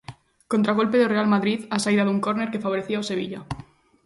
Contragolpe 0.51 0.97
do 0.99 1.11
Real 1.13 1.27
Madrid 1.33 1.59
á 1.75 1.77
saída 1.83 2.05
dun 2.07 2.19
córner 2.25 2.51
que 2.51 2.63
favorecía 2.65 2.97
ao 2.99 3.07
Sevilla. 3.11 3.41